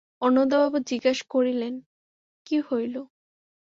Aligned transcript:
অন্নদাবাবু 0.21 0.77
জিজ্ঞাসা 0.89 1.25
করিলেন, 1.29 1.73
কী 2.47 2.57
হইল? 2.67 2.95